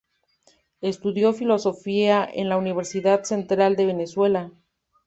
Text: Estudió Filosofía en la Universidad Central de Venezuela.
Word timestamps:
Estudió 0.81 1.31
Filosofía 1.31 2.27
en 2.33 2.49
la 2.49 2.57
Universidad 2.57 3.23
Central 3.23 3.75
de 3.75 3.85
Venezuela. 3.85 4.51